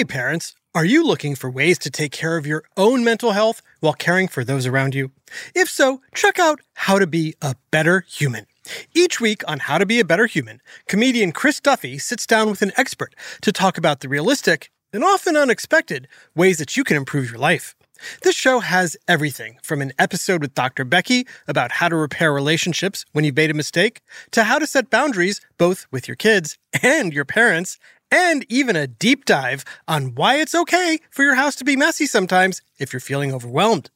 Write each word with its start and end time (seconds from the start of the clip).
Hey, 0.00 0.04
parents, 0.04 0.54
are 0.74 0.86
you 0.86 1.04
looking 1.04 1.34
for 1.34 1.50
ways 1.50 1.78
to 1.80 1.90
take 1.90 2.10
care 2.10 2.38
of 2.38 2.46
your 2.46 2.64
own 2.74 3.04
mental 3.04 3.32
health 3.32 3.60
while 3.80 3.92
caring 3.92 4.28
for 4.28 4.44
those 4.44 4.66
around 4.66 4.94
you? 4.94 5.10
If 5.54 5.68
so, 5.68 6.00
check 6.14 6.38
out 6.38 6.62
How 6.72 6.98
to 6.98 7.06
Be 7.06 7.34
a 7.42 7.54
Better 7.70 8.06
Human. 8.08 8.46
Each 8.94 9.20
week 9.20 9.42
on 9.46 9.58
How 9.58 9.76
to 9.76 9.84
Be 9.84 10.00
a 10.00 10.04
Better 10.06 10.24
Human, 10.24 10.62
comedian 10.88 11.32
Chris 11.32 11.60
Duffy 11.60 11.98
sits 11.98 12.24
down 12.24 12.48
with 12.48 12.62
an 12.62 12.72
expert 12.78 13.14
to 13.42 13.52
talk 13.52 13.76
about 13.76 14.00
the 14.00 14.08
realistic 14.08 14.70
and 14.90 15.04
often 15.04 15.36
unexpected 15.36 16.08
ways 16.34 16.56
that 16.56 16.78
you 16.78 16.82
can 16.82 16.96
improve 16.96 17.30
your 17.30 17.38
life. 17.38 17.76
This 18.22 18.34
show 18.34 18.60
has 18.60 18.96
everything 19.06 19.58
from 19.62 19.82
an 19.82 19.92
episode 19.98 20.40
with 20.40 20.54
Dr. 20.54 20.86
Becky 20.86 21.26
about 21.46 21.72
how 21.72 21.90
to 21.90 21.96
repair 21.96 22.32
relationships 22.32 23.04
when 23.12 23.26
you've 23.26 23.36
made 23.36 23.50
a 23.50 23.54
mistake, 23.54 24.00
to 24.30 24.44
how 24.44 24.58
to 24.58 24.66
set 24.66 24.88
boundaries 24.88 25.42
both 25.58 25.86
with 25.90 26.08
your 26.08 26.14
kids 26.14 26.56
and 26.82 27.12
your 27.12 27.26
parents, 27.26 27.78
and 28.10 28.44
even 28.48 28.76
a 28.76 28.86
deep 28.86 29.24
dive 29.24 29.64
on 29.88 30.14
why 30.14 30.36
it's 30.36 30.54
okay 30.54 30.98
for 31.10 31.22
your 31.22 31.34
house 31.34 31.54
to 31.56 31.64
be 31.64 31.76
messy 31.76 32.06
sometimes 32.06 32.62
if 32.78 32.92
you're 32.92 33.00
feeling 33.00 33.32
overwhelmed. 33.32 33.90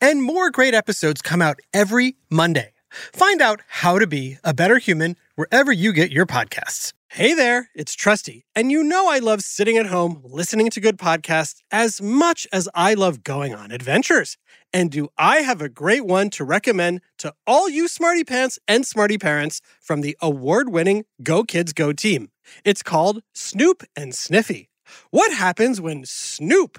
And 0.00 0.22
more 0.22 0.50
great 0.50 0.74
episodes 0.74 1.22
come 1.22 1.42
out 1.42 1.60
every 1.72 2.16
Monday. 2.28 2.72
Find 2.90 3.40
out 3.40 3.62
how 3.68 3.98
to 3.98 4.06
be 4.06 4.38
a 4.44 4.52
better 4.52 4.78
human 4.78 5.16
wherever 5.34 5.72
you 5.72 5.92
get 5.92 6.10
your 6.10 6.26
podcasts. 6.26 6.92
Hey 7.08 7.34
there, 7.34 7.70
it's 7.74 7.94
Trusty, 7.94 8.44
and 8.54 8.70
you 8.70 8.84
know 8.84 9.10
I 9.10 9.18
love 9.18 9.40
sitting 9.40 9.76
at 9.76 9.86
home 9.86 10.20
listening 10.24 10.70
to 10.70 10.80
good 10.80 10.96
podcasts 10.96 11.60
as 11.72 12.00
much 12.00 12.46
as 12.52 12.68
I 12.72 12.94
love 12.94 13.24
going 13.24 13.52
on 13.52 13.72
adventures. 13.72 14.36
And 14.72 14.92
do 14.92 15.08
I 15.18 15.38
have 15.38 15.60
a 15.60 15.68
great 15.68 16.06
one 16.06 16.30
to 16.30 16.44
recommend 16.44 17.00
to 17.18 17.34
all 17.48 17.68
you 17.68 17.88
smarty 17.88 18.22
pants 18.22 18.60
and 18.68 18.86
smarty 18.86 19.18
parents 19.18 19.60
from 19.80 20.02
the 20.02 20.16
award 20.22 20.68
winning 20.68 21.04
Go 21.22 21.42
Kids 21.42 21.72
Go 21.72 21.92
team? 21.92 22.30
It's 22.64 22.82
called 22.82 23.22
Snoop 23.34 23.82
and 23.96 24.14
Sniffy. 24.14 24.68
What 25.10 25.32
happens 25.32 25.80
when 25.80 26.04
Snoop, 26.04 26.78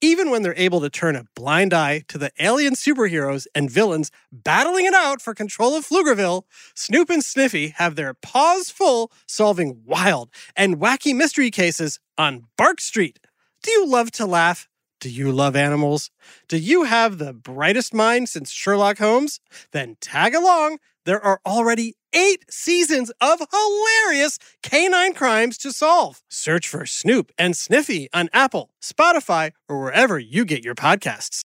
Even 0.00 0.30
when 0.30 0.42
they're 0.42 0.54
able 0.56 0.80
to 0.80 0.90
turn 0.90 1.16
a 1.16 1.24
blind 1.34 1.74
eye 1.74 2.02
to 2.08 2.18
the 2.18 2.30
alien 2.38 2.74
superheroes 2.74 3.46
and 3.54 3.70
villains 3.70 4.10
battling 4.30 4.86
it 4.86 4.94
out 4.94 5.20
for 5.20 5.34
control 5.34 5.74
of 5.74 5.86
Pflugerville, 5.86 6.44
Snoop 6.74 7.10
and 7.10 7.24
Sniffy 7.24 7.68
have 7.68 7.96
their 7.96 8.14
paws 8.14 8.70
full 8.70 9.10
solving 9.26 9.82
wild 9.84 10.30
and 10.56 10.78
wacky 10.78 11.14
mystery 11.14 11.50
cases 11.50 11.98
on 12.16 12.44
Bark 12.56 12.80
Street. 12.80 13.18
Do 13.62 13.70
you 13.70 13.86
love 13.86 14.10
to 14.12 14.26
laugh? 14.26 14.68
Do 15.00 15.10
you 15.10 15.30
love 15.30 15.54
animals? 15.54 16.10
Do 16.48 16.58
you 16.58 16.84
have 16.84 17.18
the 17.18 17.32
brightest 17.32 17.94
mind 17.94 18.28
since 18.28 18.50
Sherlock 18.50 18.98
Holmes? 18.98 19.40
Then 19.72 19.96
tag 20.00 20.34
along. 20.34 20.78
There 21.04 21.24
are 21.24 21.40
already 21.46 21.94
eight 22.12 22.44
seasons 22.50 23.10
of 23.20 23.40
hilarious 23.50 24.38
canine 24.62 25.14
crimes 25.14 25.58
to 25.58 25.72
solve. 25.72 26.20
Search 26.28 26.68
for 26.68 26.86
Snoop 26.86 27.32
and 27.38 27.56
Sniffy 27.56 28.08
on 28.12 28.28
Apple, 28.32 28.70
Spotify, 28.82 29.52
or 29.68 29.80
wherever 29.80 30.18
you 30.18 30.44
get 30.44 30.64
your 30.64 30.74
podcasts. 30.74 31.42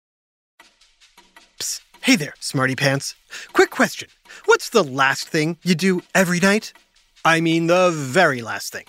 Psst. 1.59 1.81
Hey 2.01 2.15
there, 2.15 2.33
smarty 2.39 2.75
pants. 2.75 3.15
Quick 3.53 3.69
question 3.69 4.09
What's 4.45 4.69
the 4.69 4.83
last 4.83 5.27
thing 5.27 5.57
you 5.63 5.75
do 5.75 6.01
every 6.15 6.39
night? 6.39 6.73
I 7.25 7.41
mean, 7.41 7.67
the 7.67 7.91
very 7.93 8.41
last 8.41 8.71
thing. 8.71 8.85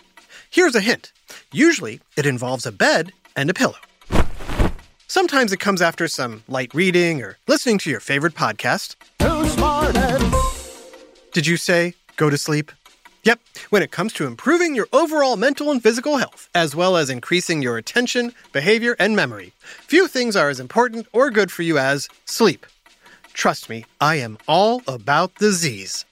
Here's 0.50 0.74
a 0.74 0.80
hint 0.80 1.12
usually, 1.52 2.00
it 2.16 2.26
involves 2.26 2.66
a 2.66 2.72
bed 2.72 3.12
and 3.36 3.50
a 3.50 3.54
pillow. 3.54 3.76
Sometimes 5.06 5.52
it 5.52 5.58
comes 5.58 5.82
after 5.82 6.06
some 6.06 6.44
light 6.47 6.72
reading 6.72 7.20
or 7.22 7.37
listening 7.48 7.78
to 7.78 7.91
your 7.91 8.00
favorite 8.00 8.34
podcast. 8.34 8.94
Did 11.32 11.46
you 11.46 11.56
say 11.56 11.94
go 12.16 12.28
to 12.28 12.36
sleep? 12.36 12.72
Yep, 13.22 13.38
when 13.68 13.82
it 13.82 13.92
comes 13.92 14.12
to 14.14 14.26
improving 14.26 14.74
your 14.74 14.88
overall 14.92 15.36
mental 15.36 15.70
and 15.70 15.80
physical 15.80 16.16
health, 16.16 16.48
as 16.56 16.74
well 16.74 16.96
as 16.96 17.08
increasing 17.08 17.62
your 17.62 17.76
attention, 17.76 18.32
behavior, 18.52 18.96
and 18.98 19.14
memory, 19.14 19.52
few 19.62 20.08
things 20.08 20.34
are 20.34 20.48
as 20.48 20.58
important 20.58 21.06
or 21.12 21.30
good 21.30 21.52
for 21.52 21.62
you 21.62 21.78
as 21.78 22.08
sleep. 22.24 22.66
Trust 23.32 23.69
me, 23.69 23.84
I 24.00 24.16
am 24.16 24.38
all 24.48 24.82
about 24.88 25.36
the 25.36 25.52
Z's. 25.52 26.04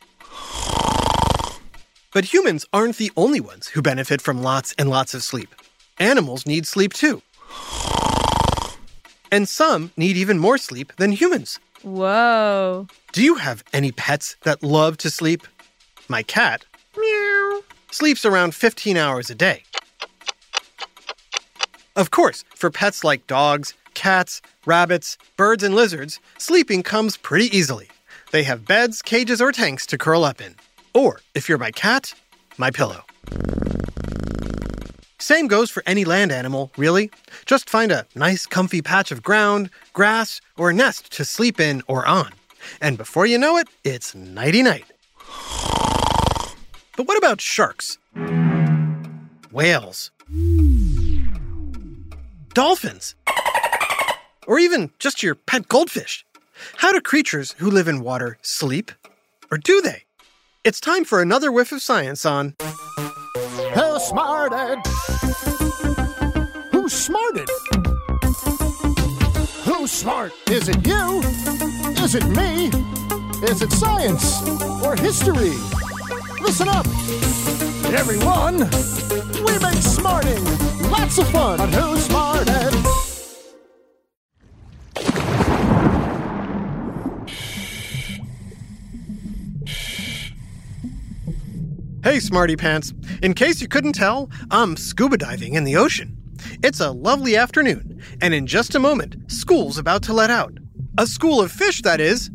But 2.12 2.32
humans 2.32 2.64
aren't 2.72 2.98
the 2.98 3.10
only 3.16 3.40
ones 3.40 3.68
who 3.68 3.82
benefit 3.82 4.20
from 4.20 4.42
lots 4.42 4.72
and 4.78 4.88
lots 4.88 5.14
of 5.14 5.24
sleep. 5.24 5.52
Animals 5.98 6.46
need 6.46 6.64
sleep 6.64 6.92
too. 6.92 7.22
And 9.32 9.48
some 9.48 9.90
need 9.96 10.16
even 10.16 10.38
more 10.38 10.58
sleep 10.58 10.92
than 10.96 11.10
humans. 11.10 11.58
Whoa. 11.82 12.86
Do 13.12 13.22
you 13.22 13.36
have 13.36 13.62
any 13.72 13.92
pets 13.92 14.36
that 14.42 14.62
love 14.62 14.96
to 14.98 15.10
sleep? 15.10 15.46
My 16.08 16.22
cat, 16.22 16.64
meow, 16.96 17.62
sleeps 17.90 18.24
around 18.24 18.54
15 18.54 18.96
hours 18.96 19.30
a 19.30 19.34
day. 19.34 19.62
Of 21.94 22.10
course, 22.10 22.44
for 22.54 22.70
pets 22.70 23.04
like 23.04 23.26
dogs, 23.26 23.74
cats, 23.94 24.40
rabbits, 24.66 25.18
birds, 25.36 25.62
and 25.62 25.74
lizards, 25.74 26.20
sleeping 26.38 26.82
comes 26.82 27.16
pretty 27.16 27.56
easily. 27.56 27.88
They 28.30 28.42
have 28.44 28.66
beds, 28.66 29.02
cages, 29.02 29.40
or 29.40 29.52
tanks 29.52 29.86
to 29.86 29.98
curl 29.98 30.24
up 30.24 30.40
in. 30.40 30.54
Or, 30.94 31.20
if 31.34 31.48
you're 31.48 31.58
my 31.58 31.70
cat, 31.70 32.14
my 32.56 32.70
pillow. 32.70 33.02
Same 35.20 35.48
goes 35.48 35.70
for 35.70 35.82
any 35.84 36.04
land 36.04 36.30
animal, 36.30 36.70
really. 36.76 37.10
Just 37.44 37.68
find 37.68 37.90
a 37.90 38.06
nice, 38.14 38.46
comfy 38.46 38.82
patch 38.82 39.10
of 39.10 39.22
ground, 39.22 39.70
grass, 39.92 40.40
or 40.56 40.70
a 40.70 40.74
nest 40.74 41.12
to 41.12 41.24
sleep 41.24 41.58
in 41.58 41.82
or 41.88 42.06
on. 42.06 42.32
And 42.80 42.96
before 42.96 43.26
you 43.26 43.38
know 43.38 43.56
it, 43.56 43.68
it's 43.84 44.14
nighty 44.14 44.62
night. 44.62 44.84
But 46.96 47.06
what 47.06 47.18
about 47.18 47.40
sharks? 47.40 47.98
Whales? 49.50 50.10
Dolphins? 52.54 53.14
Or 54.46 54.58
even 54.58 54.90
just 54.98 55.22
your 55.22 55.34
pet 55.34 55.68
goldfish? 55.68 56.24
How 56.76 56.92
do 56.92 57.00
creatures 57.00 57.54
who 57.58 57.70
live 57.70 57.88
in 57.88 58.02
water 58.02 58.38
sleep? 58.42 58.92
Or 59.50 59.58
do 59.58 59.80
they? 59.80 60.04
It's 60.64 60.80
time 60.80 61.04
for 61.04 61.22
another 61.22 61.50
whiff 61.52 61.72
of 61.72 61.82
science 61.82 62.26
on 62.26 62.54
Who 63.78 64.00
smarted? 64.00 64.78
Who 66.72 66.88
smarted? 66.88 67.48
Who's 69.62 69.92
smart? 69.92 70.32
Is 70.50 70.68
it 70.68 70.84
you? 70.84 71.20
Is 72.02 72.16
it 72.16 72.26
me? 72.26 72.72
Is 73.46 73.62
it 73.62 73.70
science 73.70 74.42
or 74.82 74.96
history? 74.96 75.54
Listen 76.40 76.66
up, 76.66 76.86
everyone. 77.94 78.68
We 79.46 79.56
make 79.60 79.80
smarting 79.80 80.44
lots 80.90 81.18
of 81.18 81.28
fun 81.28 81.60
on 81.60 81.72
Who 81.72 81.96
Smarted. 81.98 82.88
Hey, 92.08 92.20
Smarty 92.20 92.56
Pants. 92.56 92.94
In 93.22 93.34
case 93.34 93.60
you 93.60 93.69
couldn't 93.69 93.92
tell, 93.92 94.30
I'm 94.50 94.78
scuba 94.78 95.19
diving 95.19 95.52
in 95.56 95.64
the 95.64 95.76
ocean. 95.76 96.16
It's 96.64 96.80
a 96.80 96.91
lovely 96.91 97.36
afternoon, 97.36 98.02
and 98.22 98.32
in 98.32 98.46
just 98.46 98.74
a 98.74 98.78
moment, 98.78 99.30
school's 99.30 99.76
about 99.76 100.04
to 100.04 100.14
let 100.14 100.30
out. 100.30 100.56
A 100.96 101.06
school 101.06 101.42
of 101.42 101.52
fish, 101.52 101.82
that 101.82 102.00
is. 102.00 102.30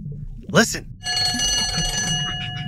Listen. 0.50 0.96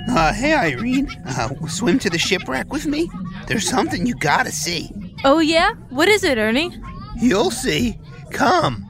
Uh, 0.08 0.32
hey, 0.32 0.52
Irene. 0.52 1.08
Uh, 1.24 1.50
swim 1.68 2.00
to 2.00 2.10
the 2.10 2.18
shipwreck 2.18 2.72
with 2.72 2.86
me? 2.86 3.08
There's 3.46 3.70
something 3.70 4.04
you 4.04 4.16
gotta 4.16 4.50
see. 4.50 4.90
Oh, 5.24 5.38
yeah? 5.38 5.74
What 5.90 6.08
is 6.08 6.24
it, 6.24 6.38
Ernie? 6.38 6.76
You'll 7.14 7.52
see. 7.52 8.00
Come. 8.32 8.84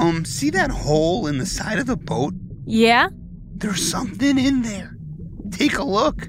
Um, 0.00 0.24
see 0.24 0.50
that 0.50 0.70
hole 0.70 1.26
in 1.26 1.38
the 1.38 1.46
side 1.46 1.80
of 1.80 1.86
the 1.86 1.96
boat? 1.96 2.34
Yeah? 2.66 3.08
There's 3.60 3.90
something 3.90 4.38
in 4.38 4.62
there. 4.62 4.96
Take 5.50 5.76
a 5.76 5.84
look. 5.84 6.28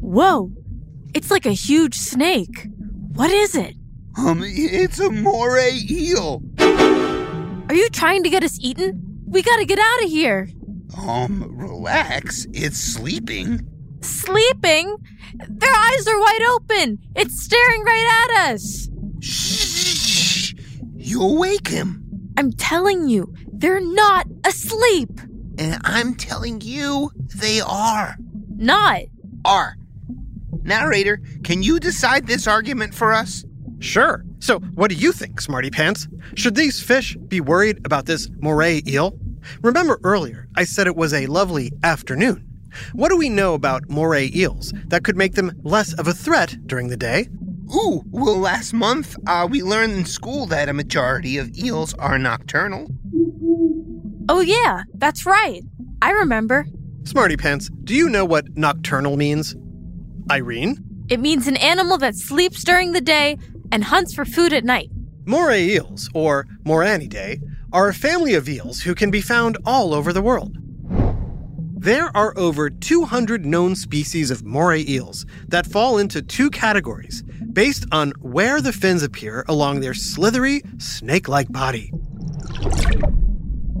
Whoa. 0.00 0.52
It's 1.12 1.30
like 1.30 1.44
a 1.44 1.52
huge 1.52 1.96
snake. 1.96 2.68
What 3.14 3.30
is 3.32 3.56
it? 3.56 3.74
Um, 4.16 4.42
it's 4.44 5.00
a 5.00 5.10
moray 5.10 5.78
eel. 5.90 6.42
Are 6.58 7.74
you 7.74 7.88
trying 7.90 8.22
to 8.22 8.30
get 8.30 8.44
us 8.44 8.58
eaten? 8.60 9.22
We 9.26 9.42
gotta 9.42 9.64
get 9.64 9.78
out 9.78 10.04
of 10.04 10.10
here. 10.10 10.48
Um, 10.96 11.56
relax. 11.56 12.46
It's 12.52 12.78
sleeping. 12.78 13.68
Sleeping? 14.00 14.96
Their 15.48 15.72
eyes 15.74 16.06
are 16.06 16.18
wide 16.20 16.42
open. 16.50 16.98
It's 17.16 17.42
staring 17.42 17.82
right 17.82 18.28
at 18.30 18.54
us. 18.54 18.88
Shh! 19.20 20.54
You'll 20.96 21.38
wake 21.38 21.68
him. 21.68 22.04
I'm 22.36 22.52
telling 22.52 23.08
you, 23.08 23.34
They're 23.52 23.80
not 23.80 24.26
asleep. 24.44 25.10
And 25.58 25.80
I'm 25.84 26.14
telling 26.14 26.60
you, 26.60 27.10
they 27.34 27.60
are. 27.60 28.16
Not. 28.56 29.02
Are. 29.44 29.76
Narrator, 30.62 31.20
can 31.42 31.62
you 31.62 31.80
decide 31.80 32.26
this 32.26 32.46
argument 32.46 32.94
for 32.94 33.12
us? 33.12 33.44
Sure. 33.80 34.24
So, 34.38 34.60
what 34.60 34.90
do 34.90 34.96
you 34.96 35.12
think, 35.12 35.40
Smarty 35.40 35.70
Pants? 35.70 36.06
Should 36.34 36.54
these 36.54 36.80
fish 36.80 37.16
be 37.16 37.40
worried 37.40 37.80
about 37.84 38.06
this 38.06 38.28
moray 38.40 38.82
eel? 38.86 39.18
Remember 39.62 39.98
earlier, 40.04 40.48
I 40.56 40.64
said 40.64 40.86
it 40.86 40.96
was 40.96 41.12
a 41.12 41.26
lovely 41.26 41.72
afternoon. 41.82 42.44
What 42.92 43.08
do 43.08 43.16
we 43.16 43.28
know 43.28 43.54
about 43.54 43.88
moray 43.88 44.30
eels 44.34 44.72
that 44.88 45.04
could 45.04 45.16
make 45.16 45.34
them 45.34 45.52
less 45.62 45.92
of 45.94 46.06
a 46.06 46.12
threat 46.12 46.56
during 46.66 46.88
the 46.88 46.96
day? 46.96 47.28
Ooh, 47.74 48.02
well, 48.10 48.38
last 48.38 48.72
month 48.72 49.16
uh, 49.26 49.46
we 49.50 49.62
learned 49.62 49.92
in 49.92 50.04
school 50.04 50.46
that 50.46 50.68
a 50.68 50.72
majority 50.72 51.36
of 51.38 51.56
eels 51.56 51.94
are 51.94 52.18
nocturnal. 52.18 52.88
Oh, 54.28 54.40
yeah, 54.40 54.82
that's 54.94 55.24
right. 55.24 55.62
I 56.02 56.10
remember. 56.10 56.66
Smarty 57.04 57.36
Pants, 57.36 57.70
do 57.84 57.94
you 57.94 58.08
know 58.08 58.24
what 58.24 58.56
nocturnal 58.56 59.16
means? 59.16 59.56
Irene? 60.30 60.76
It 61.08 61.20
means 61.20 61.46
an 61.46 61.56
animal 61.56 61.96
that 61.98 62.14
sleeps 62.14 62.62
during 62.62 62.92
the 62.92 63.00
day 63.00 63.38
and 63.72 63.84
hunts 63.84 64.14
for 64.14 64.26
food 64.26 64.52
at 64.52 64.64
night. 64.64 64.90
Moray 65.24 65.64
eels, 65.68 66.10
or 66.14 66.46
Muraenidae, 66.64 67.40
are 67.72 67.88
a 67.88 67.94
family 67.94 68.34
of 68.34 68.48
eels 68.48 68.80
who 68.80 68.94
can 68.94 69.10
be 69.10 69.20
found 69.20 69.56
all 69.64 69.94
over 69.94 70.12
the 70.12 70.22
world. 70.22 70.56
There 71.80 72.14
are 72.16 72.36
over 72.36 72.68
200 72.68 73.46
known 73.46 73.76
species 73.76 74.30
of 74.30 74.44
moray 74.44 74.84
eels 74.86 75.24
that 75.48 75.66
fall 75.66 75.96
into 75.96 76.20
two 76.20 76.50
categories 76.50 77.22
based 77.52 77.86
on 77.92 78.10
where 78.20 78.60
the 78.60 78.72
fins 78.72 79.02
appear 79.02 79.44
along 79.48 79.80
their 79.80 79.94
slithery, 79.94 80.62
snake 80.78 81.28
like 81.28 81.50
body. 81.50 81.92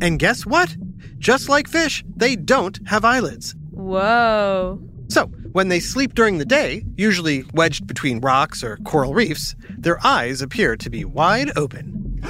And 0.00 0.18
guess 0.18 0.46
what? 0.46 0.76
Just 1.18 1.48
like 1.48 1.68
fish, 1.68 2.04
they 2.16 2.36
don't 2.36 2.78
have 2.88 3.04
eyelids. 3.04 3.54
Whoa. 3.70 4.80
So, 5.08 5.26
when 5.52 5.68
they 5.68 5.80
sleep 5.80 6.14
during 6.14 6.38
the 6.38 6.44
day, 6.44 6.84
usually 6.96 7.44
wedged 7.54 7.86
between 7.86 8.20
rocks 8.20 8.62
or 8.62 8.76
coral 8.78 9.14
reefs, 9.14 9.56
their 9.70 10.04
eyes 10.06 10.42
appear 10.42 10.76
to 10.76 10.90
be 10.90 11.04
wide 11.04 11.56
open. 11.56 12.20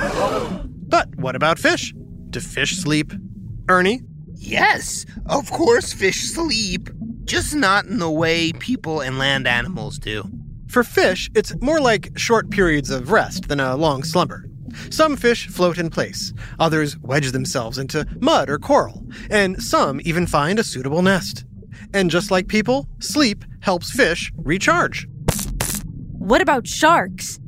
But 0.89 1.15
what 1.17 1.37
about 1.37 1.59
fish? 1.59 1.93
Do 2.31 2.41
fish 2.41 2.77
sleep? 2.77 3.13
Ernie? 3.69 4.03
Yes, 4.35 5.05
of 5.27 5.51
course 5.51 5.93
fish 5.93 6.31
sleep, 6.31 6.89
just 7.25 7.55
not 7.55 7.87
in 7.87 7.99
the 7.99 8.11
way 8.11 8.53
people 8.53 9.01
and 9.01 9.19
land 9.19 9.49
animals 9.49 9.99
do. 9.99 10.31
For 10.69 10.85
fish, 10.85 11.31
it's 11.35 11.55
more 11.61 11.81
like 11.81 12.17
short 12.17 12.51
periods 12.51 12.91
of 12.91 13.11
rest 13.11 13.49
than 13.49 13.59
a 13.61 13.77
long 13.77 14.05
slumber. 14.05 14.48
Some 14.91 15.17
fish 15.17 15.49
float 15.49 15.79
in 15.79 15.91
place, 15.91 16.33
others 16.59 16.99
wedge 16.99 17.33
themselves 17.33 17.79
into 17.79 18.07
mud 18.21 18.49
or 18.51 18.59
coral, 18.59 19.05
and 19.31 19.63
some 19.63 20.01
even 20.05 20.27
find 20.27 20.59
a 20.59 20.65
suitable 20.65 21.03
nest. 21.03 21.45
And 21.95 22.11
just 22.11 22.31
like 22.31 22.49
people, 22.49 22.89
sleep 23.01 23.45
helps 23.61 23.91
fish 23.91 24.33
recharge. 24.37 25.07
What 26.19 26.41
about 26.41 26.67
sharks? 26.67 27.39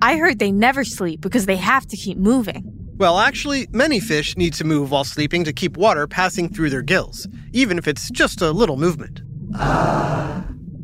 I 0.00 0.16
heard 0.16 0.38
they 0.38 0.52
never 0.52 0.84
sleep 0.84 1.20
because 1.20 1.46
they 1.46 1.56
have 1.56 1.86
to 1.88 1.96
keep 1.96 2.18
moving. 2.18 2.64
Well, 2.98 3.18
actually, 3.18 3.68
many 3.70 4.00
fish 4.00 4.36
need 4.36 4.54
to 4.54 4.64
move 4.64 4.90
while 4.90 5.04
sleeping 5.04 5.44
to 5.44 5.52
keep 5.52 5.76
water 5.76 6.06
passing 6.06 6.48
through 6.48 6.70
their 6.70 6.82
gills, 6.82 7.28
even 7.52 7.78
if 7.78 7.86
it's 7.86 8.10
just 8.10 8.42
a 8.42 8.50
little 8.50 8.76
movement. 8.76 9.22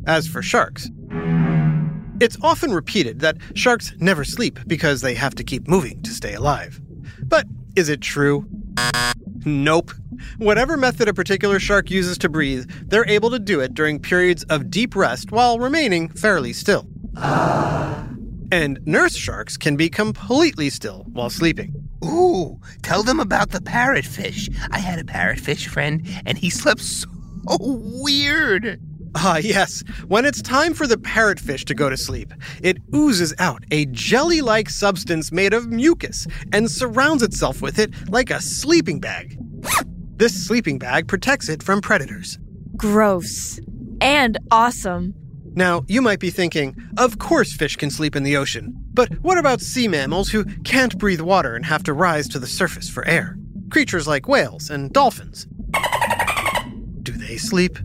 As 0.07 0.27
for 0.27 0.41
sharks, 0.41 0.89
it's 2.19 2.37
often 2.41 2.71
repeated 2.71 3.19
that 3.19 3.37
sharks 3.53 3.93
never 3.99 4.23
sleep 4.23 4.59
because 4.67 5.01
they 5.01 5.13
have 5.13 5.35
to 5.35 5.43
keep 5.43 5.67
moving 5.67 6.01
to 6.03 6.11
stay 6.11 6.33
alive. 6.33 6.79
But 7.23 7.45
is 7.75 7.89
it 7.89 8.01
true? 8.01 8.47
Nope. 9.45 9.91
Whatever 10.37 10.77
method 10.77 11.07
a 11.07 11.13
particular 11.13 11.59
shark 11.59 11.91
uses 11.91 12.17
to 12.19 12.29
breathe, 12.29 12.69
they're 12.87 13.07
able 13.07 13.29
to 13.31 13.39
do 13.39 13.59
it 13.59 13.73
during 13.73 13.99
periods 13.99 14.43
of 14.45 14.69
deep 14.69 14.95
rest 14.95 15.31
while 15.31 15.59
remaining 15.59 16.09
fairly 16.09 16.53
still. 16.53 16.87
And 18.51 18.79
nurse 18.85 19.15
sharks 19.15 19.57
can 19.57 19.75
be 19.75 19.89
completely 19.89 20.69
still 20.69 21.05
while 21.11 21.29
sleeping. 21.29 21.73
Ooh, 22.03 22.59
tell 22.83 23.03
them 23.03 23.19
about 23.19 23.49
the 23.51 23.59
parrotfish. 23.59 24.55
I 24.71 24.79
had 24.79 24.99
a 24.99 25.03
parrotfish 25.03 25.67
friend, 25.67 26.07
and 26.25 26.37
he 26.37 26.49
slept 26.49 26.81
so 26.81 27.07
weird. 27.59 28.79
Ah, 29.15 29.37
yes. 29.37 29.81
When 30.07 30.25
it's 30.25 30.41
time 30.41 30.73
for 30.73 30.87
the 30.87 30.97
parrotfish 30.97 31.63
to 31.65 31.73
go 31.73 31.89
to 31.89 31.95
sleep, 31.95 32.33
it 32.61 32.77
oozes 32.93 33.33
out 33.39 33.63
a 33.71 33.85
jelly 33.87 34.41
like 34.41 34.69
substance 34.69 35.31
made 35.31 35.53
of 35.53 35.71
mucus 35.71 36.27
and 36.51 36.69
surrounds 36.69 37.23
itself 37.23 37.61
with 37.61 37.79
it 37.79 37.91
like 38.09 38.29
a 38.29 38.41
sleeping 38.41 38.99
bag. 38.99 39.39
This 40.17 40.45
sleeping 40.45 40.79
bag 40.79 41.07
protects 41.07 41.47
it 41.47 41.63
from 41.63 41.79
predators. 41.79 42.37
Gross. 42.75 43.59
And 44.01 44.37
awesome. 44.51 45.13
Now, 45.53 45.85
you 45.87 46.01
might 46.01 46.19
be 46.19 46.29
thinking, 46.29 46.75
of 46.97 47.17
course 47.17 47.53
fish 47.55 47.77
can 47.77 47.89
sleep 47.89 48.17
in 48.17 48.23
the 48.23 48.35
ocean, 48.35 48.73
but 48.93 49.09
what 49.21 49.37
about 49.37 49.61
sea 49.61 49.87
mammals 49.87 50.29
who 50.29 50.43
can't 50.63 50.97
breathe 50.97 51.21
water 51.21 51.55
and 51.55 51.65
have 51.65 51.83
to 51.83 51.93
rise 51.93 52.27
to 52.29 52.39
the 52.39 52.47
surface 52.47 52.89
for 52.89 53.07
air? 53.07 53.37
Creatures 53.71 54.07
like 54.07 54.27
whales 54.27 54.69
and 54.69 54.91
dolphins. 54.91 55.47
Do 57.01 57.13
they 57.13 57.37
sleep? 57.37 57.79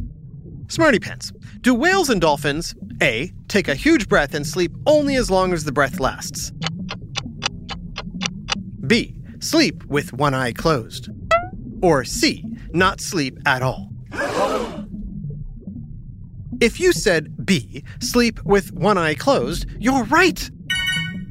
Smarty 0.71 1.01
Pants. 1.01 1.33
Do 1.63 1.75
whales 1.75 2.09
and 2.09 2.21
dolphins 2.21 2.77
A. 3.03 3.33
Take 3.49 3.67
a 3.67 3.75
huge 3.75 4.09
breath 4.09 4.35
and 4.35 4.47
sleep 4.47 4.71
only 4.87 5.17
as 5.17 5.29
long 5.29 5.53
as 5.53 5.65
the 5.65 5.73
breath 5.73 5.99
lasts? 5.99 6.53
B. 8.87 9.17
Sleep 9.41 9.85
with 9.87 10.13
one 10.13 10.33
eye 10.33 10.53
closed? 10.53 11.11
Or 11.83 12.05
C. 12.05 12.45
Not 12.73 13.01
sleep 13.01 13.37
at 13.47 13.63
all? 13.63 13.91
If 16.61 16.79
you 16.79 16.93
said 16.93 17.45
B. 17.45 17.83
Sleep 18.01 18.41
with 18.45 18.73
one 18.73 18.97
eye 18.97 19.15
closed, 19.15 19.67
you're 19.81 20.05
right. 20.05 20.49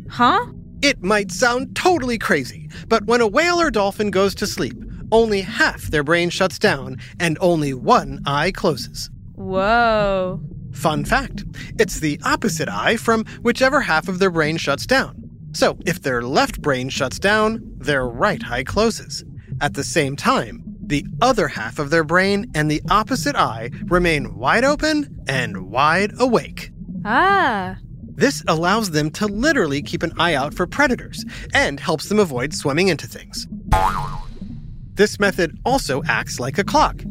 Huh? 0.09 0.47
It 0.81 1.01
might 1.01 1.31
sound 1.31 1.77
totally 1.77 2.17
crazy, 2.17 2.69
but 2.89 3.05
when 3.05 3.21
a 3.21 3.27
whale 3.27 3.61
or 3.61 3.71
dolphin 3.71 4.11
goes 4.11 4.35
to 4.35 4.45
sleep, 4.45 4.75
only 5.13 5.39
half 5.39 5.83
their 5.83 6.03
brain 6.03 6.29
shuts 6.29 6.59
down 6.59 6.97
and 7.21 7.37
only 7.39 7.73
one 7.73 8.19
eye 8.25 8.51
closes. 8.51 9.09
Whoa. 9.39 10.41
Fun 10.73 11.05
fact 11.05 11.45
it's 11.79 12.01
the 12.01 12.19
opposite 12.25 12.67
eye 12.67 12.97
from 12.97 13.23
whichever 13.41 13.79
half 13.79 14.09
of 14.09 14.19
their 14.19 14.29
brain 14.29 14.57
shuts 14.57 14.85
down. 14.85 15.15
So 15.53 15.77
if 15.85 16.01
their 16.01 16.21
left 16.21 16.61
brain 16.61 16.89
shuts 16.89 17.19
down, 17.19 17.61
their 17.77 18.05
right 18.05 18.43
eye 18.51 18.65
closes. 18.65 19.23
At 19.61 19.75
the 19.75 19.83
same 19.83 20.17
time, 20.17 20.63
the 20.81 21.05
other 21.21 21.47
half 21.47 21.79
of 21.79 21.89
their 21.89 22.03
brain 22.03 22.51
and 22.53 22.69
the 22.69 22.81
opposite 22.89 23.37
eye 23.37 23.71
remain 23.85 24.35
wide 24.35 24.65
open 24.65 25.23
and 25.27 25.69
wide 25.71 26.11
awake. 26.19 26.71
Ah. 27.05 27.77
This 28.15 28.43
allows 28.49 28.91
them 28.91 29.09
to 29.11 29.25
literally 29.25 29.81
keep 29.81 30.03
an 30.03 30.11
eye 30.19 30.33
out 30.33 30.53
for 30.53 30.67
predators 30.67 31.23
and 31.53 31.79
helps 31.79 32.09
them 32.09 32.19
avoid 32.19 32.53
swimming 32.53 32.89
into 32.89 33.07
things. 33.07 33.47
This 34.95 35.17
method 35.17 35.57
also 35.63 36.03
acts 36.03 36.41
like 36.41 36.57
a 36.57 36.63
clock. 36.65 37.01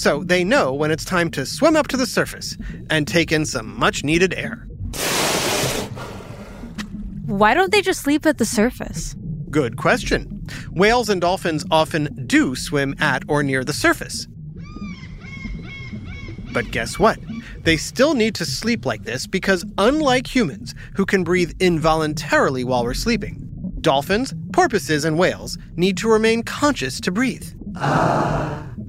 So 0.00 0.24
they 0.24 0.44
know 0.44 0.72
when 0.72 0.90
it's 0.90 1.04
time 1.04 1.30
to 1.32 1.44
swim 1.44 1.76
up 1.76 1.88
to 1.88 1.96
the 1.98 2.06
surface 2.06 2.56
and 2.88 3.06
take 3.06 3.30
in 3.30 3.44
some 3.44 3.78
much 3.78 4.02
needed 4.02 4.32
air. 4.32 4.66
Why 7.26 7.52
don't 7.52 7.70
they 7.70 7.82
just 7.82 8.00
sleep 8.00 8.24
at 8.24 8.38
the 8.38 8.46
surface? 8.46 9.14
Good 9.50 9.76
question. 9.76 10.42
Whales 10.70 11.10
and 11.10 11.20
dolphins 11.20 11.66
often 11.70 12.26
do 12.26 12.56
swim 12.56 12.94
at 12.98 13.24
or 13.28 13.42
near 13.42 13.62
the 13.62 13.74
surface. 13.74 14.26
But 16.54 16.70
guess 16.70 16.98
what? 16.98 17.18
They 17.58 17.76
still 17.76 18.14
need 18.14 18.34
to 18.36 18.46
sleep 18.46 18.86
like 18.86 19.02
this 19.02 19.26
because, 19.26 19.66
unlike 19.76 20.34
humans, 20.34 20.74
who 20.94 21.04
can 21.04 21.24
breathe 21.24 21.52
involuntarily 21.60 22.64
while 22.64 22.84
we're 22.84 22.94
sleeping, 22.94 23.74
dolphins, 23.82 24.32
porpoises, 24.54 25.04
and 25.04 25.18
whales 25.18 25.58
need 25.76 25.98
to 25.98 26.08
remain 26.08 26.42
conscious 26.42 27.00
to 27.00 27.10
breathe. 27.10 27.46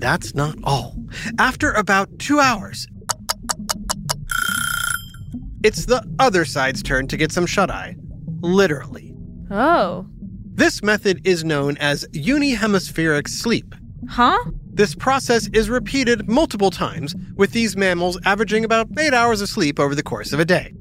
That's 0.02 0.34
not 0.34 0.56
all. 0.64 0.96
After 1.38 1.72
about 1.72 2.18
two 2.18 2.40
hours, 2.40 2.88
it's 5.64 5.86
the 5.86 6.04
other 6.18 6.44
side's 6.44 6.82
turn 6.82 7.08
to 7.08 7.18
get 7.18 7.32
some 7.32 7.46
shut 7.46 7.70
eye. 7.70 7.96
Literally. 8.42 9.16
Oh. 9.52 10.08
This 10.54 10.82
method 10.82 11.22
is 11.24 11.44
known 11.44 11.78
as 11.78 12.08
unihemispheric 12.14 13.28
sleep. 13.28 13.76
Huh? 14.10 14.40
This 14.74 14.96
process 14.96 15.48
is 15.54 15.70
repeated 15.70 16.28
multiple 16.28 16.72
times, 16.72 17.16
with 17.36 17.52
these 17.52 17.78
mammals 17.78 18.20
averaging 18.26 18.66
about 18.66 18.88
8 18.98 19.14
hours 19.14 19.40
of 19.40 19.50
sleep 19.50 19.80
over 19.80 19.94
the 19.94 20.02
course 20.02 20.34
of 20.34 20.40
a 20.40 20.46
day. 20.46 20.74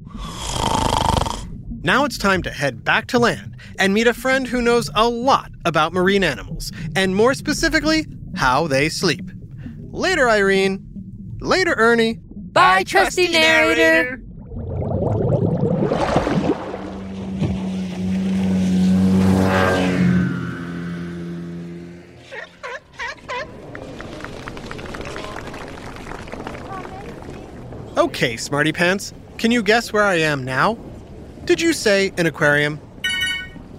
Now 1.83 2.05
it's 2.05 2.17
time 2.17 2.41
to 2.43 2.49
head 2.49 2.83
back 2.83 3.05
to 3.07 3.19
land 3.19 3.55
and 3.77 3.93
meet 3.93 4.07
a 4.07 4.15
friend 4.15 4.47
who 4.47 4.63
knows 4.63 4.89
a 4.95 5.07
lot 5.07 5.51
about 5.65 5.93
marine 5.93 6.23
animals, 6.23 6.71
and 6.95 7.15
more 7.15 7.35
specifically, 7.35 8.07
how 8.35 8.67
they 8.67 8.89
sleep. 8.89 9.29
Later, 9.91 10.29
Irene. 10.29 10.85
Later, 11.39 11.73
Ernie. 11.77 12.15
Bye, 12.15 12.79
Bye 12.79 12.83
trusty, 12.83 13.27
narrator. 13.29 14.17
narrator. 14.17 14.21
Okay, 27.97 28.37
Smarty 28.37 28.71
Pants, 28.71 29.13
can 29.37 29.51
you 29.51 29.61
guess 29.61 29.91
where 29.91 30.03
I 30.03 30.15
am 30.15 30.43
now? 30.43 30.77
Did 31.45 31.59
you 31.61 31.73
say 31.73 32.13
an 32.17 32.25
aquarium? 32.25 32.79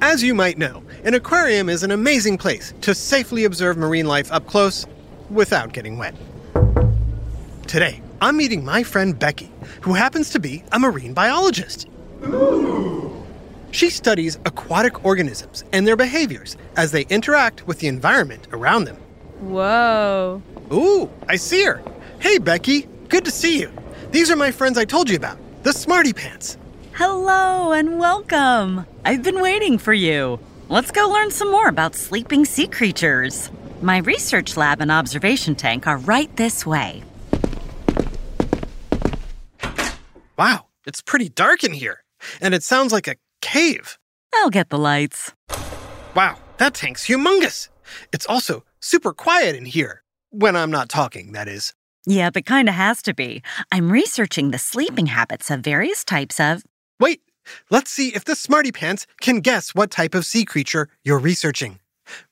As 0.00 0.23
you 0.23 0.35
might 0.35 0.59
know, 0.59 0.82
an 1.04 1.14
aquarium 1.14 1.68
is 1.68 1.82
an 1.82 1.90
amazing 1.90 2.38
place 2.38 2.73
to 2.80 2.94
safely 2.94 3.44
observe 3.44 3.76
marine 3.76 4.06
life 4.06 4.30
up 4.30 4.47
close 4.47 4.87
without 5.30 5.73
getting 5.73 5.99
wet. 5.99 6.14
Today, 7.66 8.00
I'm 8.21 8.37
meeting 8.37 8.64
my 8.64 8.85
friend 8.85 9.18
Becky, 9.18 9.50
who 9.80 9.94
happens 9.94 10.30
to 10.30 10.38
be 10.38 10.62
a 10.71 10.78
marine 10.78 11.12
biologist. 11.12 11.88
She 13.73 13.90
studies 13.90 14.38
aquatic 14.44 15.04
organisms 15.04 15.64
and 15.73 15.87
their 15.87 15.97
behaviors 15.97 16.56
as 16.76 16.92
they 16.92 17.02
interact 17.02 17.66
with 17.66 17.80
the 17.80 17.88
environment 17.88 18.47
around 18.52 18.85
them. 18.85 18.97
Whoa. 19.40 20.40
Ooh, 20.73 21.11
I 21.28 21.37
see 21.37 21.64
her. 21.64 21.82
Hey, 22.21 22.38
Becky, 22.38 22.87
good 23.09 23.25
to 23.25 23.30
see 23.30 23.59
you. 23.59 23.73
These 24.12 24.30
are 24.30 24.37
my 24.37 24.52
friends 24.52 24.78
I 24.78 24.85
told 24.85 25.11
you 25.11 25.16
about, 25.16 25.38
the 25.64 25.73
Smarty 25.73 26.12
Pants. 26.12 26.59
Hello 26.92 27.73
and 27.73 27.99
welcome. 27.99 28.87
I've 29.04 29.23
been 29.23 29.40
waiting 29.40 29.78
for 29.78 29.94
you. 29.94 30.38
Let's 30.73 30.91
go 30.91 31.07
learn 31.07 31.31
some 31.31 31.50
more 31.50 31.69
about 31.69 31.95
sleeping 31.95 32.47
sea 32.47 32.67
creatures. 32.67 33.50
My 33.83 33.99
research 33.99 34.57
lab 34.57 34.81
and 34.81 34.91
observation 34.91 35.55
tank 35.55 35.87
are 35.87 35.99
right 35.99 36.35
this 36.37 36.64
way. 36.64 37.02
Wow, 40.38 40.69
it's 40.87 41.02
pretty 41.02 41.29
dark 41.29 41.62
in 41.62 41.75
here, 41.75 42.05
and 42.41 42.55
it 42.55 42.62
sounds 42.62 42.91
like 42.91 43.07
a 43.07 43.17
cave. 43.43 43.99
I'll 44.35 44.49
get 44.49 44.71
the 44.71 44.79
lights. 44.79 45.35
Wow, 46.17 46.38
that 46.57 46.73
tank's 46.73 47.07
humongous. 47.07 47.69
It's 48.11 48.25
also 48.25 48.64
super 48.81 49.12
quiet 49.12 49.55
in 49.55 49.67
here. 49.67 50.02
When 50.31 50.57
I'm 50.57 50.71
not 50.71 50.88
talking, 50.88 51.33
that 51.33 51.49
is. 51.49 51.75
Yeah, 52.07 52.31
but 52.31 52.47
kinda 52.47 52.73
has 52.73 53.02
to 53.02 53.12
be. 53.12 53.43
I'm 53.71 53.93
researching 53.93 54.52
the 54.52 54.59
sleeping 54.59 55.09
habits 55.09 55.50
of 55.50 55.61
various 55.61 56.02
types 56.02 56.41
of. 56.41 56.64
Wait, 56.99 57.21
let's 57.71 57.91
see 57.91 58.09
if 58.15 58.25
the 58.25 58.35
Smarty 58.35 58.73
Pants 58.73 59.07
can 59.21 59.41
guess 59.41 59.75
what 59.75 59.91
type 59.91 60.15
of 60.15 60.27
sea 60.27 60.45
creature 60.45 60.89
you're 61.05 61.19
researching. 61.19 61.81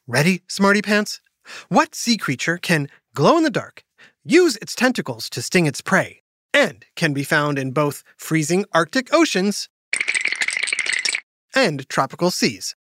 Ready, 0.06 0.42
Smarty 0.48 0.82
Pants? 0.82 1.20
What 1.68 1.94
sea 1.94 2.16
creature 2.16 2.58
can 2.58 2.88
glow 3.14 3.36
in 3.36 3.42
the 3.42 3.50
dark, 3.50 3.84
use 4.24 4.56
its 4.56 4.74
tentacles 4.74 5.28
to 5.30 5.42
sting 5.42 5.66
its 5.66 5.80
prey, 5.80 6.22
and 6.52 6.84
can 6.96 7.12
be 7.12 7.24
found 7.24 7.58
in 7.58 7.72
both 7.72 8.02
freezing 8.16 8.64
Arctic 8.72 9.12
oceans 9.12 9.68
and 11.54 11.88
tropical 11.88 12.30
seas? 12.30 12.76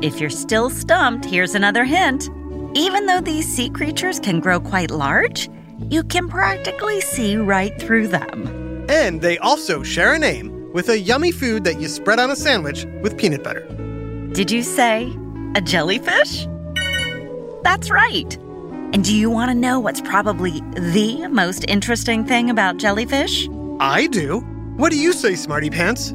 If 0.00 0.20
you're 0.20 0.30
still 0.30 0.70
stumped, 0.70 1.24
here's 1.24 1.54
another 1.54 1.84
hint. 1.84 2.30
Even 2.74 3.06
though 3.06 3.20
these 3.20 3.48
sea 3.48 3.68
creatures 3.68 4.20
can 4.20 4.38
grow 4.38 4.60
quite 4.60 4.90
large, 4.90 5.48
you 5.88 6.04
can 6.04 6.28
practically 6.28 7.00
see 7.00 7.36
right 7.36 7.76
through 7.80 8.08
them. 8.08 8.67
And 8.88 9.20
they 9.20 9.38
also 9.38 9.82
share 9.82 10.14
a 10.14 10.18
name 10.18 10.72
with 10.72 10.88
a 10.88 10.98
yummy 10.98 11.30
food 11.30 11.64
that 11.64 11.80
you 11.80 11.88
spread 11.88 12.18
on 12.18 12.30
a 12.30 12.36
sandwich 12.36 12.86
with 13.02 13.18
peanut 13.18 13.42
butter. 13.42 13.66
Did 14.32 14.50
you 14.50 14.62
say 14.62 15.14
a 15.54 15.60
jellyfish? 15.60 16.46
That's 17.64 17.90
right. 17.90 18.34
And 18.92 19.04
do 19.04 19.14
you 19.14 19.28
want 19.28 19.50
to 19.50 19.54
know 19.54 19.78
what's 19.78 20.00
probably 20.00 20.60
the 20.74 21.28
most 21.28 21.64
interesting 21.68 22.24
thing 22.24 22.48
about 22.48 22.78
jellyfish? 22.78 23.48
I 23.80 24.06
do. 24.06 24.40
What 24.76 24.90
do 24.90 24.98
you 24.98 25.12
say, 25.12 25.34
Smarty 25.34 25.68
Pants? 25.68 26.14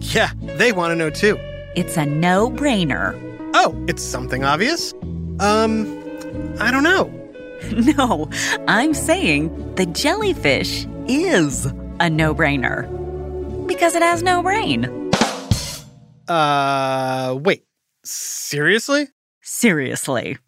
yeah, 0.14 0.30
they 0.40 0.72
want 0.72 0.90
to 0.90 0.96
know 0.96 1.10
too. 1.10 1.38
It's 1.76 1.96
a 1.96 2.06
no 2.06 2.50
brainer. 2.50 3.14
Oh, 3.54 3.76
it's 3.86 4.02
something 4.02 4.44
obvious? 4.44 4.92
Um, 5.40 6.02
I 6.58 6.70
don't 6.70 6.82
know. 6.84 7.12
No, 7.96 8.28
I'm 8.68 8.92
saying 8.92 9.74
the 9.76 9.86
jellyfish 9.86 10.86
is 11.08 11.66
a 12.00 12.10
no 12.10 12.34
brainer 12.34 12.86
because 13.66 13.94
it 13.94 14.02
has 14.02 14.22
no 14.22 14.42
brain. 14.42 15.10
Uh, 16.28 17.38
wait. 17.40 17.64
Seriously? 18.04 19.08
Seriously. 19.42 20.38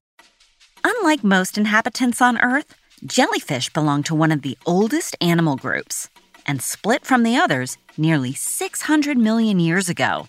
Unlike 0.85 1.25
most 1.25 1.59
inhabitants 1.59 2.21
on 2.23 2.39
Earth, 2.39 2.75
jellyfish 3.05 3.73
belong 3.73 4.03
to 4.05 4.15
one 4.15 4.33
of 4.33 4.43
the 4.43 4.57
oldest 4.67 5.17
animal 5.21 5.57
groups 5.57 6.09
and 6.47 6.63
split 6.63 7.05
from 7.05 7.23
the 7.23 7.37
others 7.37 7.77
nearly 7.97 8.33
600 8.33 9.19
million 9.19 9.61
years 9.61 9.89
ago. 9.89 10.29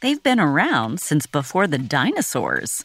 They've 0.00 0.22
been 0.22 0.40
around 0.40 1.00
since 1.00 1.26
before 1.26 1.66
the 1.66 1.78
dinosaurs. 1.78 2.84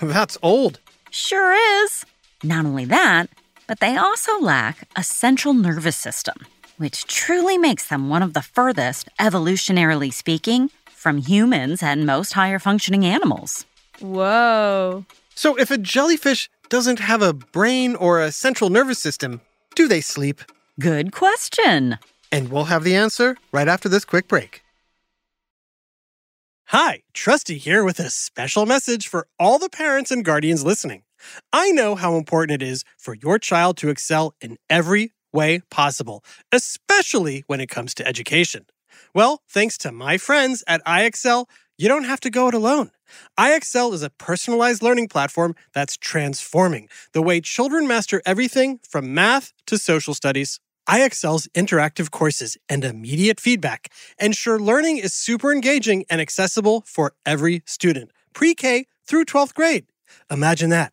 That's 0.00 0.38
old. 0.42 0.80
Sure 1.10 1.54
is. 1.84 2.04
Not 2.42 2.64
only 2.64 2.84
that, 2.84 3.30
but 3.66 3.80
they 3.80 3.96
also 3.96 4.38
lack 4.38 4.88
a 4.94 5.02
central 5.02 5.54
nervous 5.54 5.96
system, 5.96 6.36
which 6.76 7.04
truly 7.06 7.58
makes 7.58 7.88
them 7.88 8.08
one 8.08 8.22
of 8.22 8.32
the 8.32 8.42
furthest, 8.42 9.08
evolutionarily 9.18 10.12
speaking, 10.12 10.70
from 10.86 11.18
humans 11.18 11.82
and 11.82 12.06
most 12.06 12.34
higher 12.34 12.58
functioning 12.58 13.04
animals. 13.04 13.66
Whoa. 14.00 15.04
So 15.34 15.56
if 15.56 15.70
a 15.70 15.78
jellyfish 15.78 16.48
doesn't 16.68 17.00
have 17.00 17.22
a 17.22 17.32
brain 17.32 17.96
or 17.96 18.20
a 18.20 18.30
central 18.30 18.70
nervous 18.70 18.98
system, 18.98 19.40
do 19.74 19.88
they 19.88 20.00
sleep? 20.00 20.40
Good 20.78 21.12
question. 21.12 21.98
And 22.30 22.50
we'll 22.50 22.64
have 22.64 22.84
the 22.84 22.94
answer 22.94 23.36
right 23.50 23.68
after 23.68 23.88
this 23.88 24.04
quick 24.04 24.28
break. 24.28 24.62
Hi, 26.66 27.02
Trusty 27.14 27.58
here 27.58 27.82
with 27.82 27.98
a 27.98 28.10
special 28.10 28.66
message 28.66 29.08
for 29.08 29.26
all 29.40 29.58
the 29.58 29.70
parents 29.70 30.10
and 30.10 30.24
guardians 30.24 30.64
listening. 30.64 31.02
I 31.52 31.70
know 31.70 31.94
how 31.94 32.16
important 32.16 32.62
it 32.62 32.66
is 32.66 32.84
for 32.96 33.14
your 33.14 33.38
child 33.38 33.76
to 33.78 33.88
excel 33.88 34.34
in 34.40 34.56
every 34.68 35.12
way 35.32 35.60
possible, 35.70 36.24
especially 36.52 37.44
when 37.46 37.60
it 37.60 37.68
comes 37.68 37.94
to 37.94 38.06
education. 38.06 38.66
Well, 39.14 39.42
thanks 39.48 39.78
to 39.78 39.92
my 39.92 40.18
friends 40.18 40.64
at 40.66 40.84
IXL, 40.84 41.46
you 41.76 41.88
don't 41.88 42.04
have 42.04 42.20
to 42.20 42.30
go 42.30 42.48
it 42.48 42.54
alone. 42.54 42.90
IXL 43.38 43.92
is 43.92 44.02
a 44.02 44.10
personalized 44.10 44.82
learning 44.82 45.08
platform 45.08 45.54
that's 45.72 45.96
transforming 45.96 46.88
the 47.12 47.22
way 47.22 47.40
children 47.40 47.86
master 47.86 48.20
everything 48.26 48.80
from 48.88 49.14
math 49.14 49.52
to 49.66 49.78
social 49.78 50.14
studies. 50.14 50.60
IXL's 50.88 51.46
interactive 51.48 52.10
courses 52.10 52.56
and 52.68 52.84
immediate 52.84 53.40
feedback 53.40 53.92
ensure 54.18 54.58
learning 54.58 54.96
is 54.96 55.12
super 55.12 55.52
engaging 55.52 56.04
and 56.10 56.20
accessible 56.20 56.82
for 56.86 57.12
every 57.26 57.62
student, 57.66 58.10
pre 58.32 58.54
K 58.54 58.86
through 59.06 59.26
12th 59.26 59.54
grade. 59.54 59.86
Imagine 60.30 60.70
that 60.70 60.92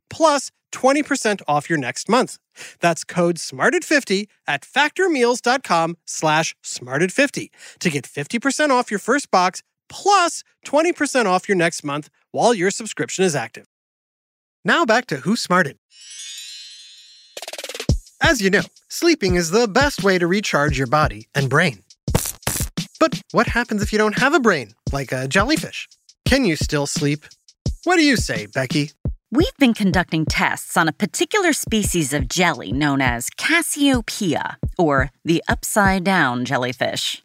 plus 0.11 0.51
20% 0.71 1.41
off 1.47 1.69
your 1.69 1.79
next 1.79 2.07
month. 2.07 2.37
That's 2.79 3.03
code 3.03 3.37
SMARTED50 3.37 4.27
at 4.47 4.61
factormeals.com 4.61 5.97
slash 6.05 6.55
SMARTED50 6.63 7.49
to 7.79 7.89
get 7.89 8.05
50% 8.05 8.69
off 8.69 8.91
your 8.91 8.99
first 8.99 9.31
box 9.31 9.63
plus 9.89 10.43
20% 10.65 11.25
off 11.25 11.49
your 11.49 11.57
next 11.57 11.83
month 11.83 12.09
while 12.31 12.53
your 12.53 12.71
subscription 12.71 13.25
is 13.25 13.35
active. 13.35 13.65
Now 14.63 14.85
back 14.85 15.07
to 15.07 15.17
Who 15.17 15.35
Smarted. 15.35 15.77
As 18.21 18.39
you 18.39 18.51
know, 18.51 18.61
sleeping 18.87 19.35
is 19.35 19.49
the 19.49 19.67
best 19.67 20.03
way 20.03 20.19
to 20.19 20.27
recharge 20.27 20.77
your 20.77 20.87
body 20.87 21.27
and 21.33 21.49
brain. 21.49 21.83
But 22.99 23.21
what 23.31 23.47
happens 23.47 23.81
if 23.81 23.91
you 23.91 23.97
don't 23.97 24.19
have 24.19 24.35
a 24.35 24.39
brain, 24.39 24.75
like 24.91 25.11
a 25.11 25.27
jellyfish? 25.27 25.89
Can 26.25 26.45
you 26.45 26.55
still 26.55 26.85
sleep? 26.85 27.25
What 27.83 27.95
do 27.95 28.03
you 28.03 28.15
say, 28.15 28.45
Becky? 28.45 28.91
We've 29.33 29.55
been 29.57 29.73
conducting 29.73 30.25
tests 30.25 30.75
on 30.75 30.89
a 30.89 30.91
particular 30.91 31.53
species 31.53 32.11
of 32.11 32.27
jelly 32.27 32.73
known 32.73 32.99
as 32.99 33.29
Cassiopeia, 33.29 34.57
or 34.77 35.09
the 35.23 35.41
upside 35.47 36.03
down 36.03 36.43
jellyfish. 36.43 37.21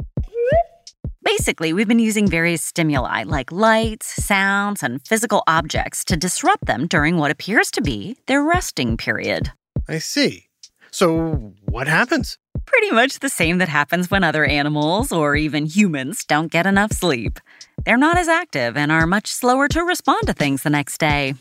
Basically, 1.24 1.72
we've 1.72 1.88
been 1.88 1.98
using 1.98 2.28
various 2.28 2.62
stimuli 2.62 3.24
like 3.24 3.50
lights, 3.50 4.22
sounds, 4.24 4.84
and 4.84 5.04
physical 5.04 5.42
objects 5.48 6.04
to 6.04 6.16
disrupt 6.16 6.66
them 6.66 6.86
during 6.86 7.16
what 7.16 7.32
appears 7.32 7.72
to 7.72 7.82
be 7.82 8.16
their 8.28 8.40
resting 8.40 8.96
period. 8.96 9.50
I 9.88 9.98
see. 9.98 10.44
So, 10.92 11.54
what 11.64 11.88
happens? 11.88 12.38
Pretty 12.66 12.92
much 12.92 13.18
the 13.18 13.28
same 13.28 13.58
that 13.58 13.68
happens 13.68 14.12
when 14.12 14.22
other 14.22 14.44
animals 14.44 15.10
or 15.10 15.34
even 15.34 15.66
humans 15.66 16.24
don't 16.24 16.52
get 16.52 16.66
enough 16.66 16.92
sleep. 16.92 17.40
They're 17.86 17.96
not 17.96 18.18
as 18.18 18.26
active 18.26 18.76
and 18.76 18.90
are 18.90 19.06
much 19.06 19.28
slower 19.28 19.68
to 19.68 19.84
respond 19.84 20.26
to 20.26 20.32
things 20.32 20.64
the 20.64 20.70
next 20.70 20.98
day. 20.98 21.34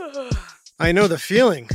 I 0.80 0.92
know 0.92 1.06
the 1.06 1.18
feeling. 1.18 1.68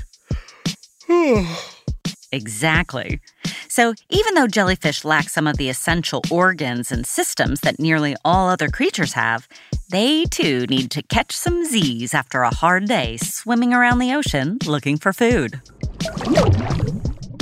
Exactly. 2.32 3.22
So, 3.68 3.94
even 4.10 4.34
though 4.34 4.48
jellyfish 4.48 5.06
lack 5.06 5.30
some 5.30 5.46
of 5.46 5.58
the 5.58 5.70
essential 5.70 6.24
organs 6.32 6.92
and 6.92 7.06
systems 7.06 7.62
that 7.62 7.80
nearly 7.80 8.16
all 8.26 8.50
other 8.50 8.68
creatures 8.68 9.14
have, 9.14 9.48
they 9.92 10.26
too 10.26 10.66
need 10.66 10.90
to 10.90 11.04
catch 11.04 11.32
some 11.32 11.64
Z's 11.64 12.16
after 12.16 12.42
a 12.42 12.50
hard 12.54 12.88
day 12.88 13.18
swimming 13.18 13.76
around 13.76 14.00
the 14.00 14.12
ocean 14.14 14.58
looking 14.66 14.98
for 14.98 15.14
food. 15.14 15.62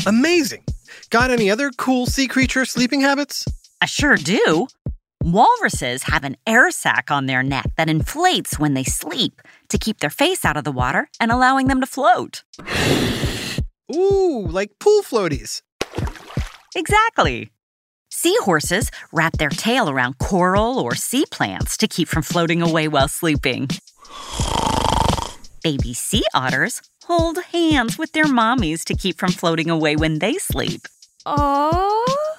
Amazing. 0.06 0.64
Got 1.12 1.32
any 1.32 1.50
other 1.50 1.72
cool 1.72 2.08
sea 2.08 2.28
creature 2.28 2.66
sleeping 2.66 3.00
habits? 3.00 3.46
I 3.80 3.86
sure 3.86 4.18
do. 4.18 4.68
Walruses 5.24 6.04
have 6.04 6.24
an 6.24 6.36
air 6.48 6.72
sac 6.72 7.12
on 7.12 7.28
their 7.28 7.44
neck 7.44 7.68
that 7.78 7.88
inflates 7.88 8.58
when 8.58 8.74
they 8.74 8.84
sleep 8.84 9.40
to 9.70 9.78
keep 9.78 10.00
their 10.00 10.10
face 10.10 10.44
out 10.44 10.58
of 10.58 10.64
the 10.64 10.72
water 10.72 11.10
and 11.20 11.32
allowing 11.32 11.68
them 11.68 11.80
to 11.80 11.86
float. 11.86 12.44
Ooh, 13.96 14.48
like 14.50 14.72
pool 14.80 15.04
floaties. 15.04 15.62
Exactly. 16.76 17.52
Seahorses 18.10 18.90
wrap 19.12 19.38
their 19.38 19.50
tail 19.50 19.92
around 19.92 20.18
coral 20.18 20.80
or 20.80 20.96
sea 20.96 21.26
plants 21.30 21.78
to 21.78 21.88
keep 21.88 22.08
from 22.08 22.24
floating 22.24 22.64
away 22.64 22.88
while 22.88 23.08
sleeping. 23.08 23.68
Baby 25.64 25.94
sea 25.94 26.24
otters 26.34 26.82
hold 27.06 27.38
hands 27.52 27.96
with 27.98 28.14
their 28.14 28.26
mommies 28.26 28.84
to 28.86 28.96
keep 28.96 29.20
from 29.20 29.32
floating 29.32 29.70
away 29.70 29.96
when 29.96 30.18
they 30.18 30.34
sleep. 30.34 30.88
Oh. 31.28 32.38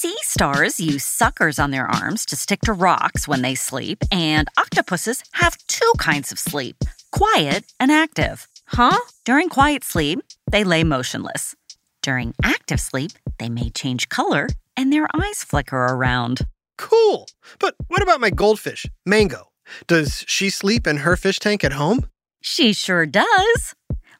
Sea 0.00 0.14
stars 0.22 0.78
use 0.78 1.02
suckers 1.02 1.58
on 1.58 1.72
their 1.72 1.88
arms 1.88 2.24
to 2.26 2.36
stick 2.36 2.60
to 2.60 2.72
rocks 2.72 3.26
when 3.26 3.42
they 3.42 3.56
sleep, 3.56 4.04
and 4.12 4.46
octopuses 4.56 5.24
have 5.32 5.58
two 5.66 5.92
kinds 5.98 6.30
of 6.30 6.38
sleep 6.38 6.76
quiet 7.10 7.64
and 7.80 7.90
active. 7.90 8.46
Huh? 8.66 8.96
During 9.24 9.48
quiet 9.48 9.82
sleep, 9.82 10.20
they 10.48 10.62
lay 10.62 10.84
motionless. 10.84 11.56
During 12.00 12.32
active 12.44 12.80
sleep, 12.80 13.10
they 13.40 13.48
may 13.48 13.70
change 13.70 14.08
color 14.08 14.46
and 14.76 14.92
their 14.92 15.08
eyes 15.16 15.42
flicker 15.42 15.86
around. 15.86 16.46
Cool. 16.76 17.26
But 17.58 17.74
what 17.88 18.00
about 18.00 18.20
my 18.20 18.30
goldfish, 18.30 18.86
Mango? 19.04 19.48
Does 19.88 20.24
she 20.28 20.48
sleep 20.48 20.86
in 20.86 20.98
her 20.98 21.16
fish 21.16 21.40
tank 21.40 21.64
at 21.64 21.72
home? 21.72 22.06
She 22.40 22.72
sure 22.72 23.04
does. 23.04 23.74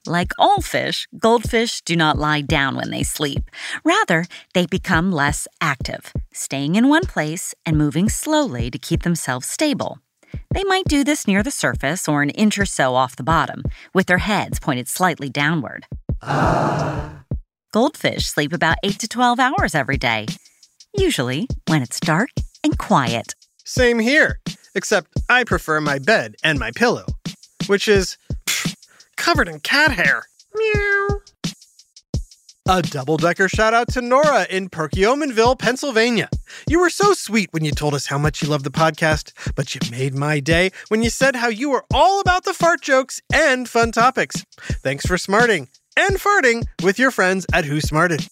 Like 0.08 0.32
all 0.38 0.62
fish, 0.62 1.06
goldfish 1.18 1.82
do 1.82 1.94
not 1.94 2.16
lie 2.16 2.40
down 2.40 2.76
when 2.76 2.90
they 2.90 3.02
sleep. 3.02 3.50
Rather, 3.84 4.24
they 4.54 4.64
become 4.64 5.12
less 5.12 5.46
active, 5.60 6.14
staying 6.32 6.76
in 6.76 6.88
one 6.88 7.04
place 7.04 7.54
and 7.66 7.76
moving 7.76 8.08
slowly 8.08 8.70
to 8.70 8.78
keep 8.78 9.02
themselves 9.02 9.46
stable. 9.46 9.98
They 10.54 10.64
might 10.64 10.86
do 10.86 11.04
this 11.04 11.26
near 11.26 11.42
the 11.42 11.50
surface 11.50 12.08
or 12.08 12.22
an 12.22 12.30
inch 12.30 12.58
or 12.58 12.64
so 12.64 12.94
off 12.94 13.16
the 13.16 13.22
bottom, 13.22 13.64
with 13.92 14.06
their 14.06 14.16
heads 14.16 14.58
pointed 14.58 14.88
slightly 14.88 15.28
downward. 15.28 15.84
Goldfish 17.70 18.28
sleep 18.28 18.54
about 18.54 18.78
8 18.82 18.98
to 19.00 19.08
12 19.08 19.38
hours 19.38 19.74
every 19.74 19.98
day, 19.98 20.24
usually 20.96 21.48
when 21.66 21.82
it's 21.82 22.00
dark 22.00 22.30
and 22.64 22.78
quiet. 22.78 23.34
Same 23.66 23.98
here, 23.98 24.40
except 24.74 25.08
I 25.28 25.44
prefer 25.44 25.82
my 25.82 25.98
bed 25.98 26.36
and 26.42 26.58
my 26.58 26.70
pillow, 26.70 27.04
which 27.66 27.88
is 27.88 28.16
covered 29.18 29.48
in 29.48 29.60
cat 29.60 29.92
hair. 29.92 30.24
Meow. 30.54 31.08
A 32.70 32.82
double 32.82 33.16
decker 33.16 33.48
shout 33.48 33.72
out 33.74 33.88
to 33.92 34.02
Nora 34.02 34.46
in 34.48 34.68
Perkiomenville, 34.68 35.58
Pennsylvania. 35.58 36.28
You 36.68 36.80
were 36.80 36.90
so 36.90 37.14
sweet 37.14 37.48
when 37.50 37.64
you 37.64 37.72
told 37.72 37.94
us 37.94 38.06
how 38.06 38.18
much 38.18 38.42
you 38.42 38.48
love 38.48 38.62
the 38.62 38.70
podcast, 38.70 39.32
but 39.54 39.74
you 39.74 39.80
made 39.90 40.14
my 40.14 40.38
day 40.38 40.70
when 40.88 41.02
you 41.02 41.10
said 41.10 41.36
how 41.36 41.48
you 41.48 41.70
were 41.70 41.84
all 41.92 42.20
about 42.20 42.44
the 42.44 42.52
fart 42.54 42.82
jokes 42.82 43.20
and 43.32 43.68
fun 43.68 43.90
topics. 43.90 44.44
Thanks 44.82 45.06
for 45.06 45.18
smarting 45.18 45.68
and 45.96 46.16
farting 46.16 46.64
with 46.82 46.98
your 46.98 47.10
friends 47.10 47.46
at 47.52 47.64
Who 47.64 47.80
Smarted. 47.80 48.28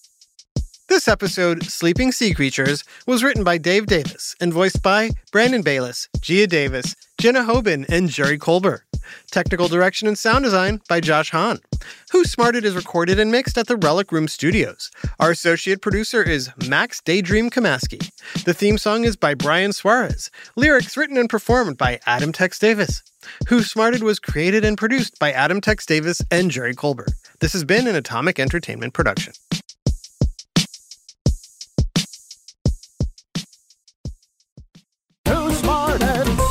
This 0.88 1.08
episode, 1.08 1.64
Sleeping 1.64 2.12
Sea 2.12 2.32
Creatures, 2.32 2.84
was 3.06 3.24
written 3.24 3.42
by 3.42 3.58
Dave 3.58 3.86
Davis 3.86 4.36
and 4.40 4.52
voiced 4.52 4.82
by 4.82 5.10
Brandon 5.32 5.62
Bayless, 5.62 6.08
Gia 6.20 6.46
Davis, 6.46 6.94
Jenna 7.18 7.40
Hoban, 7.40 7.88
and 7.88 8.08
Jerry 8.08 8.38
Kolber. 8.38 8.85
Technical 9.30 9.68
direction 9.68 10.08
and 10.08 10.18
sound 10.18 10.44
design 10.44 10.80
by 10.88 11.00
Josh 11.00 11.30
Hahn. 11.30 11.60
Who 12.12 12.24
Smarted 12.24 12.64
is 12.64 12.74
recorded 12.74 13.18
and 13.18 13.30
mixed 13.30 13.58
at 13.58 13.66
the 13.66 13.76
Relic 13.76 14.12
Room 14.12 14.28
Studios. 14.28 14.90
Our 15.20 15.30
associate 15.30 15.80
producer 15.82 16.22
is 16.22 16.50
Max 16.68 17.00
Daydream 17.00 17.50
Kamaski. 17.50 18.10
The 18.44 18.54
theme 18.54 18.78
song 18.78 19.04
is 19.04 19.16
by 19.16 19.34
Brian 19.34 19.72
Suarez. 19.72 20.30
Lyrics 20.56 20.96
written 20.96 21.16
and 21.16 21.28
performed 21.28 21.76
by 21.76 22.00
Adam 22.06 22.32
Tex 22.32 22.58
Davis. 22.58 23.02
Who 23.48 23.62
Smarted 23.62 24.02
was 24.02 24.18
created 24.18 24.64
and 24.64 24.78
produced 24.78 25.18
by 25.18 25.32
Adam 25.32 25.60
Tex 25.60 25.84
Davis 25.84 26.22
and 26.30 26.50
Jerry 26.50 26.74
Kolber. 26.74 27.06
This 27.40 27.52
has 27.52 27.64
been 27.64 27.86
an 27.86 27.96
Atomic 27.96 28.38
Entertainment 28.38 28.94
production. 28.94 29.32
Who 35.28 35.52
Smarted? 35.54 36.45